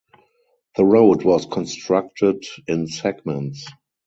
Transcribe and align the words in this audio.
The 0.77 0.83
road 0.83 1.21
was 1.23 1.45
constructed 1.45 2.43
in 2.65 2.87
segments. 2.87 3.67